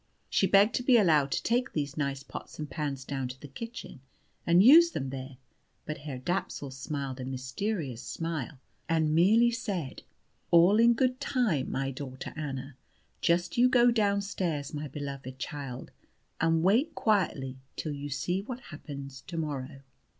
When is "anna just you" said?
12.35-13.69